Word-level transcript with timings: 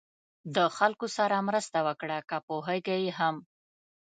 د 0.55 0.57
خلکو 0.77 1.05
سره 1.17 1.45
مرسته 1.47 1.79
وکړه 1.87 2.17
که 2.29 2.37
پوهېږئ 2.47 3.03
هم. 3.17 3.35